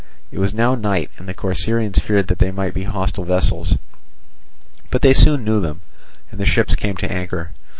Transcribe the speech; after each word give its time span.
It 0.31 0.39
was 0.39 0.51
now 0.51 0.73
night, 0.73 1.11
and 1.19 1.29
the 1.29 1.33
Corcyraeans 1.35 1.99
feared 1.99 2.27
that 2.27 2.39
they 2.39 2.49
might 2.49 2.73
be 2.73 2.85
hostile 2.85 3.23
vessels; 3.23 3.77
but 4.89 5.03
they 5.03 5.13
soon 5.13 5.43
knew 5.43 5.61
them, 5.61 5.81
and 6.31 6.39
the 6.41 6.45
ships 6.47 6.75
came 6.75 6.95
to 6.97 7.11
anchor. 7.11 7.51